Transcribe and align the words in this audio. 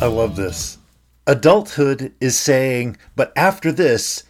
I 0.00 0.06
love 0.06 0.36
this. 0.36 0.78
Adulthood 1.26 2.12
is 2.20 2.36
saying, 2.36 2.96
but 3.16 3.32
after 3.36 3.72
this, 3.72 4.24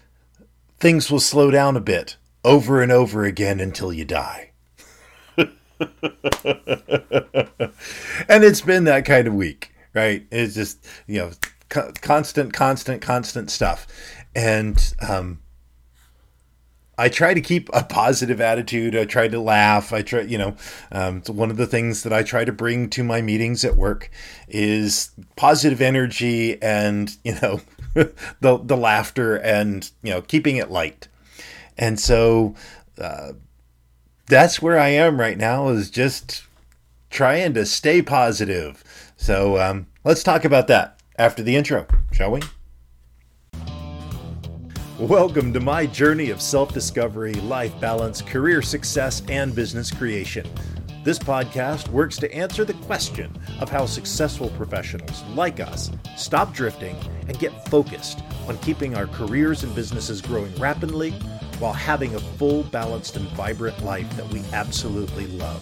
things 0.79 1.11
will 1.11 1.21
slow 1.21 1.51
down 1.51 1.77
a 1.77 1.81
bit 1.81 2.17
over 2.45 2.83
and 2.83 2.93
over 2.93 3.25
again 3.25 3.59
until 3.59 3.93
you 3.93 4.05
die. 4.05 4.53
and 5.37 5.49
it's 8.45 8.61
been 8.61 8.85
that 8.85 9.05
kind 9.05 9.27
of 9.27 9.35
week, 9.35 9.73
right? 9.95 10.27
It's 10.31 10.55
just, 10.55 10.87
you 11.07 11.19
know, 11.19 11.31
constant, 11.69 12.53
constant, 12.53 13.03
constant 13.03 13.51
stuff. 13.51 13.87
And 14.37 14.95
um, 15.07 15.41
I 16.97 17.09
try 17.09 17.35
to 17.35 17.41
keep 17.41 17.69
a 17.73 17.83
positive 17.83 18.41
attitude. 18.41 18.97
I 18.97 19.05
try 19.05 19.29
to 19.29 19.41
laugh. 19.41 19.93
I 19.93 20.03
try, 20.03 20.21
you 20.21 20.39
know, 20.39 20.57
um, 20.93 21.23
one 21.23 21.51
of 21.51 21.57
the 21.57 21.67
things 21.67 22.03
that 22.05 22.13
I 22.13 22.23
try 22.23 22.45
to 22.45 22.53
bring 22.53 22.89
to 22.91 23.03
my 23.03 23.21
meetings 23.21 23.65
at 23.65 23.77
work 23.77 24.11
is 24.49 25.11
positive 25.37 25.81
energy 25.81 26.61
and, 26.63 27.17
you 27.25 27.35
know, 27.43 27.61
the, 27.95 28.61
the 28.63 28.77
laughter 28.77 29.37
and, 29.37 29.91
you 30.03 30.13
know, 30.13 30.23
keeping 30.23 30.57
it 30.57 30.71
light. 30.71 31.09
And 31.77 31.99
so 31.99 32.55
uh, 32.99 33.33
that's 34.27 34.63
where 34.63 34.79
I 34.79 34.89
am 34.89 35.21
right 35.21 35.39
now 35.39 35.69
is 35.69 35.91
just 35.91 36.45
trying 37.11 37.55
to 37.55 37.67
stay 37.67 38.03
positive. 38.03 38.83
So 39.17 39.59
um, 39.61 39.87
let's 40.05 40.23
talk 40.23 40.45
about 40.45 40.69
that 40.69 41.01
after 41.17 41.43
the 41.43 41.57
intro, 41.57 41.87
shall 42.13 42.33
we? 42.33 42.41
Welcome 45.01 45.53
to 45.55 45.61
my 45.61 45.87
journey 45.87 46.31
of 46.31 46.41
self 46.41 46.73
discovery, 46.73 47.35
life 47.35 47.79
balance, 47.81 48.23
career 48.23 48.63
success, 48.63 49.23
and 49.29 49.53
business 49.53 49.91
creation. 49.91 50.47
This 51.03 51.19
podcast 51.19 51.89
works 51.89 52.17
to 52.19 52.33
answer 52.33 52.65
the 52.65 52.75
question 52.75 53.37
of 53.59 53.69
how 53.69 53.87
successful 53.87 54.51
professionals 54.51 55.25
like 55.35 55.59
us 55.59 55.91
stop 56.17 56.55
drifting 56.55 56.97
and 57.27 57.37
get 57.41 57.67
focused 57.69 58.23
on 58.47 58.57
keeping 58.59 58.95
our 58.95 59.09
careers 59.09 59.65
and 59.65 59.75
businesses 59.75 60.23
growing 60.23 60.55
rapidly 60.61 61.11
while 61.59 61.73
having 61.73 62.15
a 62.15 62.21
full, 62.21 62.63
balanced, 62.63 63.17
and 63.17 63.29
vibrant 63.31 63.85
life 63.85 64.09
that 64.17 64.29
we 64.29 64.45
absolutely 64.53 65.27
love. 65.27 65.61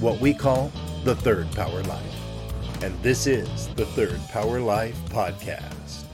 What 0.00 0.20
we 0.20 0.32
call 0.32 0.72
the 1.04 1.16
Third 1.16 1.52
Power 1.52 1.82
Life. 1.82 2.82
And 2.82 2.98
this 3.02 3.26
is 3.26 3.68
the 3.74 3.84
Third 3.84 4.20
Power 4.30 4.58
Life 4.58 4.98
Podcast. 5.10 6.04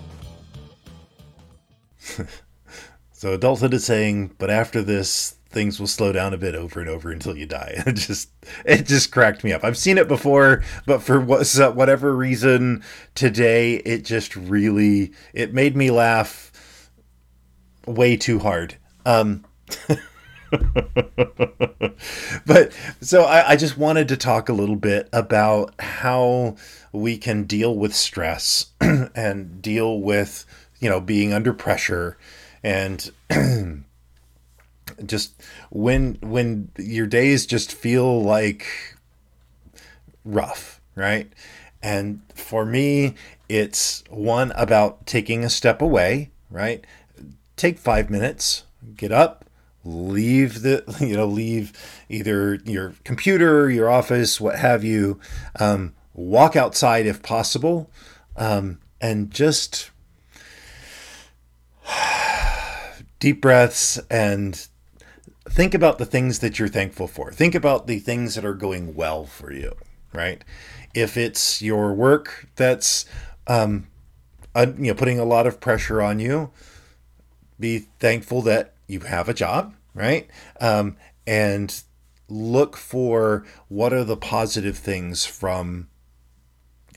So 3.17 3.33
adulthood 3.33 3.73
is 3.73 3.87
saying, 3.87 4.35
but 4.37 4.51
after 4.51 4.83
this, 4.83 5.37
things 5.49 5.81
will 5.81 5.87
slow 5.87 6.13
down 6.13 6.35
a 6.35 6.37
bit 6.37 6.55
over 6.55 6.81
and 6.81 6.89
over 6.91 7.11
until 7.11 7.35
you 7.35 7.47
die. 7.47 7.83
It 7.87 7.95
just 7.95 8.29
it 8.67 8.87
just 8.87 9.11
cracked 9.11 9.43
me 9.43 9.55
up. 9.55 9.65
I've 9.65 9.79
seen 9.79 9.97
it 9.97 10.07
before, 10.07 10.63
but 10.85 11.01
for 11.01 11.19
whatever 11.19 12.15
reason 12.15 12.85
today, 13.15 13.77
it 13.77 14.05
just 14.05 14.37
really 14.37 15.15
it 15.33 15.55
made 15.55 15.75
me 15.75 15.91
laugh 15.91 16.91
way 17.87 18.19
too 18.19 18.39
hard. 18.39 18.77
Um, 19.07 19.47
but 22.45 22.77
so 23.01 23.23
I, 23.23 23.53
I, 23.53 23.57
just 23.57 23.79
wanted 23.79 24.09
to 24.09 24.17
talk 24.17 24.49
a 24.49 24.53
little 24.53 24.77
bit 24.77 25.09
about 25.13 25.75
how 25.81 26.57
we 26.93 27.17
can 27.17 27.45
deal 27.45 27.75
with 27.75 27.95
stress 27.95 28.73
and 28.81 29.63
deal 29.63 30.01
with 30.01 30.45
you 30.81 30.91
know 30.91 31.01
being 31.01 31.33
under 31.33 31.55
pressure 31.55 32.19
and 32.67 33.13
just 35.07 35.41
when 35.71 36.19
when 36.21 36.69
your 36.77 37.07
days 37.07 37.47
just 37.47 37.73
feel 37.73 38.21
like 38.23 38.67
rough 40.25 40.81
right? 40.97 41.33
And 41.81 42.23
for 42.35 42.67
me 42.67 43.15
it's 43.49 44.03
one 44.11 44.51
about 44.57 45.07
taking 45.07 45.45
a 45.45 45.51
step 45.51 45.81
away 45.81 46.31
right? 46.51 46.85
Take 47.55 47.79
five 47.79 48.11
minutes 48.11 48.65
get 48.97 49.13
up 49.13 49.45
leave 49.85 50.63
the 50.63 50.83
you 51.01 51.17
know 51.17 51.27
leave 51.27 51.73
either 52.09 52.57
your 52.65 52.95
computer 53.05 53.71
your 53.71 53.89
office 53.89 54.41
what 54.41 54.57
have 54.57 54.83
you 54.83 55.21
um, 55.61 55.95
walk 56.15 56.57
outside 56.57 57.07
if 57.07 57.23
possible 57.23 57.89
um, 58.37 58.79
and 59.01 59.31
just 59.31 59.91
deep 63.19 63.41
breaths 63.41 63.99
and 64.11 64.67
think 65.49 65.75
about 65.75 65.99
the 65.99 66.07
things 66.07 66.41
that 66.41 66.59
you're 66.59 66.69
thankful 66.69 67.07
for. 67.07 67.33
Think 67.33 67.55
about 67.55 67.87
the 67.87 67.99
things 67.99 68.35
that 68.35 68.45
are 68.45 68.55
going 68.55 68.95
well 68.95 69.25
for 69.25 69.53
you, 69.53 69.75
right? 70.13 70.45
If 70.95 71.17
it's 71.17 71.63
your 71.63 71.93
work 71.95 72.49
that's 72.57 73.07
um, 73.47 73.87
uh, 74.55 74.67
you 74.79 74.89
know 74.89 74.95
putting 74.95 75.19
a 75.19 75.25
lot 75.25 75.47
of 75.47 75.61
pressure 75.61 76.03
on 76.03 76.19
you, 76.19 76.51
be 77.59 77.81
thankful 78.01 78.43
that 78.43 78.75
you 78.87 79.01
have 79.01 79.29
a 79.29 79.35
job, 79.35 79.75
right? 79.95 80.29
Um, 80.61 80.97
and 81.27 81.83
look 82.29 82.77
for 82.77 83.45
what 83.69 83.93
are 83.93 84.05
the 84.05 84.17
positive 84.17 84.77
things 84.77 85.25
from 85.25 85.89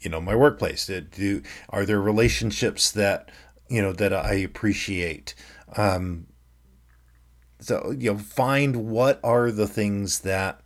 you 0.01 0.09
know 0.09 0.22
my 0.22 0.36
workplace. 0.36 0.90
Do 1.12 1.41
are 1.69 1.86
there 1.86 2.01
relationships 2.01 2.91
that 2.91 3.30
you 3.69 3.81
know 3.81 3.94
that 3.94 4.13
I 4.13 4.34
appreciate? 4.34 5.36
Um, 5.78 6.28
so 7.59 7.94
you 7.97 8.13
know, 8.13 8.18
find 8.18 8.88
what 8.88 9.19
are 9.24 9.52
the 9.52 9.68
things 9.68 10.22
that 10.22 10.62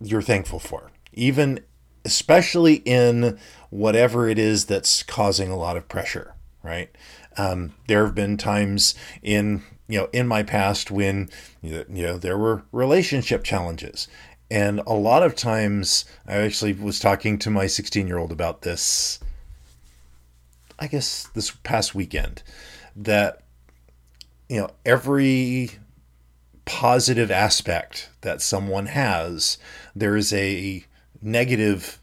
you're 0.00 0.22
thankful 0.22 0.58
for, 0.58 0.90
even 1.12 1.60
especially 2.04 2.76
in 2.84 3.38
whatever 3.70 4.28
it 4.28 4.38
is 4.38 4.66
that's 4.66 5.02
causing 5.02 5.50
a 5.50 5.56
lot 5.56 5.76
of 5.76 5.88
pressure. 5.88 6.34
Right? 6.62 6.90
Um, 7.36 7.74
there 7.86 8.04
have 8.04 8.14
been 8.14 8.36
times 8.36 8.94
in 9.22 9.62
you 9.88 9.98
know 9.98 10.08
in 10.12 10.26
my 10.26 10.42
past 10.42 10.90
when 10.90 11.28
you 11.62 11.84
know 11.88 12.18
there 12.18 12.38
were 12.38 12.64
relationship 12.72 13.44
challenges 13.44 14.08
and 14.50 14.80
a 14.86 14.92
lot 14.92 15.22
of 15.22 15.34
times 15.34 16.04
i 16.26 16.34
actually 16.34 16.72
was 16.72 16.98
talking 16.98 17.38
to 17.38 17.50
my 17.50 17.66
16 17.66 18.06
year 18.06 18.18
old 18.18 18.32
about 18.32 18.62
this 18.62 19.18
i 20.78 20.86
guess 20.86 21.28
this 21.34 21.50
past 21.50 21.94
weekend 21.94 22.42
that 22.94 23.42
you 24.48 24.60
know 24.60 24.70
every 24.84 25.70
positive 26.64 27.30
aspect 27.30 28.10
that 28.22 28.42
someone 28.42 28.86
has 28.86 29.58
there 29.94 30.16
is 30.16 30.32
a 30.32 30.84
negative 31.22 32.00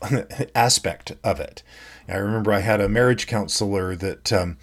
aspect 0.54 1.12
of 1.22 1.38
it. 1.38 1.62
I 2.08 2.16
remember 2.16 2.52
i 2.52 2.60
had 2.60 2.80
a 2.80 2.88
marriage 2.88 3.26
counselor 3.26 3.94
that 3.96 4.32
um, 4.32 4.58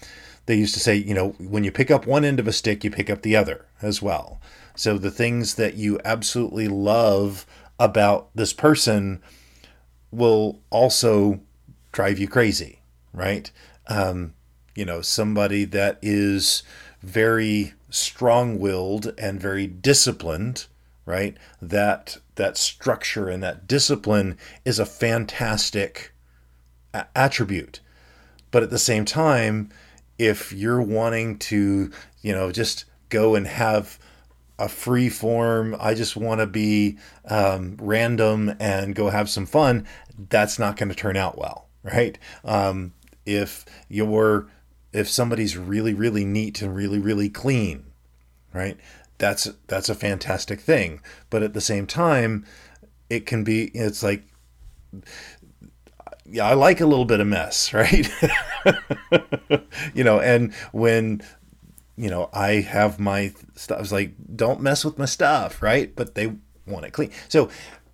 they 0.46 0.56
used 0.56 0.73
to 0.73 0.79
say 0.79 0.96
you 0.96 1.13
know 1.13 1.29
when 1.40 1.63
you 1.63 1.72
pick 1.72 1.91
up 1.91 2.06
one 2.06 2.25
end 2.25 2.40
of 2.40 2.47
a 2.47 2.53
stick 2.53 2.84
you 2.84 2.91
pick 2.91 3.09
up 3.09 3.22
the 3.22 3.35
other 3.35 3.66
as 3.81 4.01
well. 4.01 4.41
So 4.75 4.97
the 4.97 5.11
things 5.11 5.56
that 5.56 5.75
you 5.75 6.00
absolutely 6.06 6.67
love 6.67 7.46
about 7.79 8.29
this 8.35 8.53
person 8.53 9.22
will 10.11 10.61
also 10.69 11.41
drive 11.91 12.19
you 12.19 12.28
crazy 12.28 12.78
right 13.14 13.52
um, 13.90 14.34
you 14.75 14.86
know, 14.86 15.02
somebody 15.02 15.66
that 15.66 15.97
is 16.02 16.64
very 17.02 17.74
strong-willed 17.90 19.14
and 19.18 19.42
very 19.42 19.68
disciplined, 19.68 20.68
right? 21.06 21.36
That 21.62 22.18
that 22.36 22.58
structure 22.58 23.28
and 23.28 23.44
that 23.44 23.68
discipline 23.68 24.38
is 24.64 24.80
a 24.80 24.86
fantastic 24.86 26.14
a- 26.94 27.08
attribute. 27.16 27.81
But 28.52 28.64
at 28.64 28.70
the 28.70 28.80
same 28.80 29.03
time, 29.03 29.70
if 30.18 30.53
you're 30.53 30.81
wanting 30.81 31.38
to, 31.40 31.91
you 32.22 32.34
know, 32.34 32.52
just 32.52 32.86
go 33.09 33.36
and 33.36 33.47
have 33.47 34.00
a 34.58 34.70
free 34.70 35.09
form, 35.09 35.76
I 35.80 35.94
just 35.94 36.16
want 36.16 36.40
to 36.40 36.47
be 36.47 36.97
um, 37.26 37.76
random 37.81 38.56
and 38.59 38.96
go 38.96 39.09
have 39.09 39.30
some 39.30 39.46
fun, 39.46 39.86
that's 40.29 40.59
not 40.59 40.78
going 40.78 40.90
to 40.90 40.96
turn 40.96 41.17
out 41.17 41.38
well, 41.38 41.67
right? 41.84 42.17
Um, 42.44 42.94
if 43.29 43.66
you're 43.87 44.47
if 44.91 45.08
somebody's 45.08 45.55
really 45.58 45.93
really 45.93 46.26
neat 46.26 46.61
and 46.61 46.76
really 46.76 46.99
really 46.99 47.29
clean 47.29 47.85
right? 48.53 48.78
That's 49.17 49.49
that's 49.67 49.90
a 49.90 49.96
fantastic 49.96 50.59
thing. 50.59 51.02
But 51.29 51.43
at 51.43 51.53
the 51.53 51.61
same 51.61 51.87
time 51.87 52.46
it 53.09 53.26
can 53.26 53.43
be 53.43 53.66
it's 53.70 54.03
like 54.03 54.23
yeah 56.26 56.46
i 56.46 56.53
like 56.53 56.79
a 56.79 56.85
little 56.85 57.05
bit 57.05 57.20
of 57.20 57.28
mess 57.28 57.73
right? 57.73 58.09
You 59.93 60.03
know 60.03 60.20
and 60.20 60.53
when 60.72 61.22
you 61.96 62.09
know 62.09 62.29
i 62.34 62.53
have 62.61 62.99
my 62.99 63.34
stuff 63.55 63.78
I 63.78 63.82
was 63.82 63.91
like 63.91 64.14
don't 64.35 64.61
mess 64.61 64.85
with 64.85 64.97
my 64.97 65.05
stuff 65.05 65.61
right? 65.61 65.96
But 65.96 66.16
they 66.16 66.35
want 66.66 66.85
it 66.85 66.91
clean. 66.91 67.11
So 67.29 67.49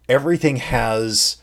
everything 0.10 0.58
has 0.58 1.38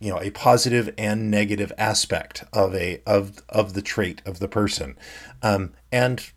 you 0.00 0.10
know 0.10 0.20
a 0.20 0.30
positive 0.30 0.92
and 0.96 1.30
negative 1.30 1.72
aspect 1.78 2.44
of 2.52 2.74
a 2.74 3.02
of 3.06 3.42
of 3.48 3.74
the 3.74 3.82
trait 3.82 4.22
of 4.24 4.38
the 4.38 4.48
person. 4.48 4.96
Um, 5.42 5.72
and 5.90 6.30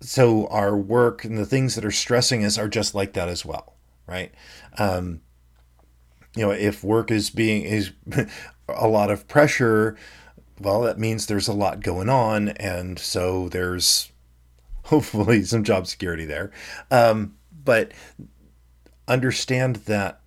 so 0.00 0.46
our 0.48 0.76
work 0.76 1.24
and 1.24 1.38
the 1.38 1.46
things 1.46 1.74
that 1.74 1.84
are 1.84 1.90
stressing 1.90 2.44
us 2.44 2.58
are 2.58 2.68
just 2.68 2.94
like 2.94 3.14
that 3.14 3.28
as 3.28 3.44
well 3.44 3.76
right? 4.06 4.32
Um, 4.78 5.20
you 6.34 6.42
know, 6.42 6.50
if 6.50 6.84
work 6.84 7.10
is 7.10 7.30
being 7.30 7.62
is 7.62 7.92
a 8.68 8.88
lot 8.88 9.10
of 9.10 9.28
pressure, 9.28 9.96
well, 10.60 10.82
that 10.82 10.98
means 10.98 11.26
there's 11.26 11.48
a 11.48 11.52
lot 11.52 11.80
going 11.80 12.08
on, 12.08 12.50
and 12.50 12.98
so 12.98 13.48
there's 13.48 14.12
hopefully 14.84 15.42
some 15.42 15.64
job 15.64 15.86
security 15.86 16.24
there. 16.24 16.50
Um, 16.90 17.36
but 17.64 17.92
understand 19.08 19.76
that 19.86 20.20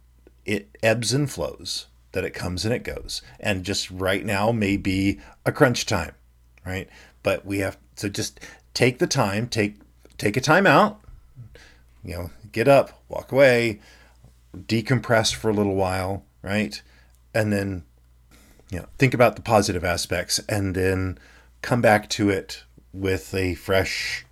it 0.46 0.70
ebbs 0.84 1.14
and 1.14 1.30
flows, 1.30 1.88
that 2.12 2.24
it 2.24 2.34
comes 2.34 2.66
and 2.66 2.74
it 2.74 2.84
goes, 2.84 3.22
and 3.40 3.64
just 3.64 3.90
right 3.92 4.26
now 4.26 4.52
may 4.52 4.78
be 4.78 5.20
a 5.46 5.52
crunch 5.52 5.86
time, 5.86 6.14
right? 6.66 6.90
But 7.24 7.46
we 7.46 7.60
have 7.60 7.78
to 7.98 8.10
just 8.10 8.40
take 8.74 9.00
the 9.00 9.08
time, 9.08 9.48
take 9.48 9.76
take 10.18 10.38
a 10.38 10.42
time 10.42 10.68
out, 10.68 11.02
you 12.04 12.16
know, 12.16 12.30
get 12.52 12.68
up, 12.68 13.02
walk 13.10 13.32
away, 13.32 13.80
decompress 14.56 15.34
for 15.34 15.50
a 15.50 15.54
little 15.54 15.76
while, 15.76 16.26
right? 16.42 16.82
And 17.34 17.52
then, 17.54 17.84
you 18.70 18.80
know, 18.80 18.88
think 18.98 19.14
about 19.14 19.36
the 19.36 19.42
positive 19.42 19.84
aspects 19.84 20.40
and 20.50 20.76
then 20.76 21.18
come 21.62 21.82
back 21.82 22.10
to 22.10 22.30
it 22.30 22.64
with 22.94 23.34
a 23.34 23.56
fresh, 23.56 24.26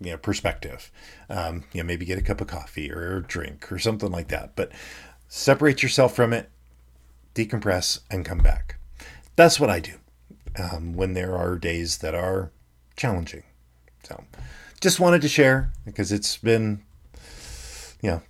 you 0.00 0.12
know, 0.12 0.18
perspective. 0.18 0.90
Um, 1.28 1.64
you 1.72 1.82
know, 1.82 1.86
maybe 1.86 2.04
get 2.04 2.18
a 2.18 2.22
cup 2.22 2.40
of 2.40 2.46
coffee 2.46 2.92
or 2.92 3.16
a 3.16 3.22
drink 3.22 3.70
or 3.72 3.78
something 3.78 4.10
like 4.10 4.28
that. 4.28 4.54
But 4.56 4.70
separate 5.28 5.82
yourself 5.82 6.14
from 6.14 6.32
it, 6.32 6.50
decompress, 7.34 8.00
and 8.10 8.24
come 8.24 8.38
back. 8.38 8.76
That's 9.36 9.58
what 9.58 9.70
I 9.70 9.80
do 9.80 9.94
um, 10.58 10.94
when 10.94 11.14
there 11.14 11.36
are 11.36 11.56
days 11.56 11.98
that 11.98 12.14
are 12.14 12.50
challenging. 12.96 13.42
So, 14.04 14.24
just 14.80 15.00
wanted 15.00 15.22
to 15.22 15.28
share 15.28 15.72
because 15.84 16.12
it's 16.12 16.36
been, 16.36 16.82
you 18.02 18.10
know, 18.10 18.22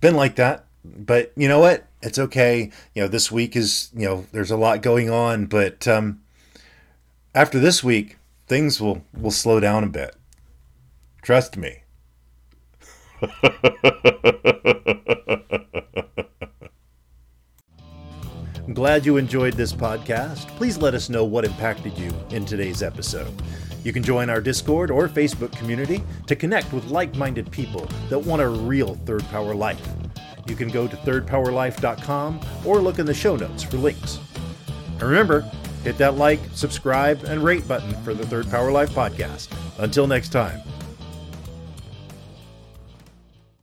been 0.00 0.16
like 0.16 0.36
that. 0.36 0.64
But 0.84 1.32
you 1.36 1.48
know 1.48 1.60
what? 1.60 1.86
It's 2.00 2.18
okay. 2.18 2.70
You 2.94 3.02
know, 3.02 3.08
this 3.08 3.30
week 3.30 3.54
is, 3.54 3.90
you 3.94 4.06
know, 4.06 4.26
there's 4.32 4.50
a 4.50 4.56
lot 4.56 4.82
going 4.82 5.10
on, 5.10 5.46
but 5.46 5.86
um, 5.86 6.22
after 7.34 7.60
this 7.60 7.84
week, 7.84 8.16
things 8.46 8.80
will 8.80 9.04
will 9.16 9.30
slow 9.30 9.60
down 9.60 9.84
a 9.84 9.88
bit. 9.88 10.16
Trust 11.22 11.56
me. 11.56 11.82
I'm 18.66 18.74
glad 18.74 19.04
you 19.04 19.16
enjoyed 19.16 19.54
this 19.54 19.72
podcast. 19.72 20.46
Please 20.56 20.78
let 20.78 20.94
us 20.94 21.08
know 21.08 21.24
what 21.24 21.44
impacted 21.44 21.98
you 21.98 22.12
in 22.30 22.44
today's 22.44 22.80
episode. 22.80 23.32
You 23.82 23.92
can 23.92 24.04
join 24.04 24.30
our 24.30 24.40
Discord 24.40 24.90
or 24.92 25.08
Facebook 25.08 25.50
community 25.56 26.02
to 26.28 26.36
connect 26.36 26.72
with 26.72 26.84
like 26.86 27.16
minded 27.16 27.50
people 27.50 27.88
that 28.08 28.18
want 28.18 28.40
a 28.40 28.48
real 28.48 28.94
Third 29.04 29.24
Power 29.30 29.54
life. 29.54 29.84
You 30.46 30.54
can 30.54 30.68
go 30.68 30.86
to 30.86 30.96
thirdpowerlife.com 30.96 32.40
or 32.64 32.78
look 32.78 33.00
in 33.00 33.06
the 33.06 33.14
show 33.14 33.34
notes 33.34 33.64
for 33.64 33.78
links. 33.78 34.20
And 34.92 35.02
remember, 35.02 35.40
hit 35.82 35.98
that 35.98 36.16
like, 36.16 36.38
subscribe, 36.54 37.24
and 37.24 37.42
rate 37.42 37.66
button 37.66 37.94
for 38.04 38.14
the 38.14 38.26
Third 38.26 38.48
Power 38.48 38.70
Life 38.70 38.90
podcast. 38.90 39.48
Until 39.78 40.06
next 40.06 40.28
time. 40.28 40.60